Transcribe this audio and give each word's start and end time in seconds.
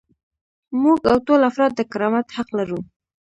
موږ 0.81 0.99
او 1.11 1.17
ټول 1.27 1.41
افراد 1.49 1.71
د 1.75 1.81
کرامت 1.91 2.27
حق 2.35 2.49
لرو. 2.57 2.79